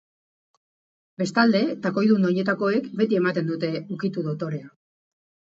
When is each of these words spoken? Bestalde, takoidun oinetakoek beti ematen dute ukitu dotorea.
Bestalde, 1.23 1.61
takoidun 1.83 2.25
oinetakoek 2.31 2.89
beti 3.03 3.21
ematen 3.21 3.53
dute 3.53 3.71
ukitu 3.99 4.29
dotorea. 4.31 4.77